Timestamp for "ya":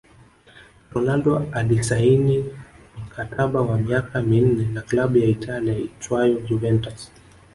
5.17-5.25